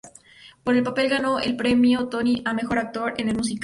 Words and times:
Por 0.63 0.75
el 0.75 0.81
papel 0.83 1.09
ganó 1.09 1.37
el 1.37 1.55
Premio 1.55 2.07
Tony 2.07 2.41
al 2.43 2.55
Mejor 2.55 2.79
Actor 2.79 3.13
en 3.19 3.29
un 3.29 3.35
Musical. 3.37 3.59